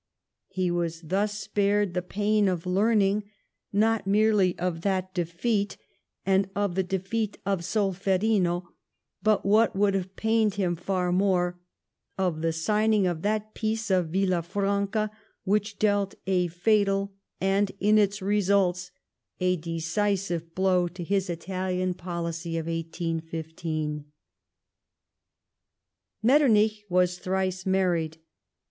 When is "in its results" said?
17.79-18.89